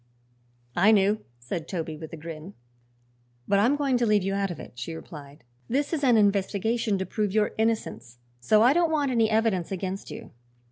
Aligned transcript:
"I 0.75 0.91
knew," 0.91 1.23
said 1.37 1.67
Toby, 1.67 1.95
with 1.95 2.11
a 2.11 2.17
grin. 2.17 2.55
"But 3.47 3.59
I'm 3.59 3.75
going 3.75 3.97
to 3.97 4.05
leave 4.07 4.23
you 4.23 4.33
out 4.33 4.49
of 4.49 4.59
it," 4.59 4.71
she 4.79 4.95
replied. 4.95 5.43
"This 5.67 5.93
is 5.93 6.03
an 6.03 6.17
investigation 6.17 6.97
to 6.97 7.05
prove 7.05 7.31
your 7.33 7.51
innocence, 7.59 8.17
so 8.39 8.63
I 8.63 8.73
don't 8.73 8.89
want 8.91 9.11
any 9.11 9.29
evidence 9.29 9.71
against 9.71 10.09
you." 10.09 10.31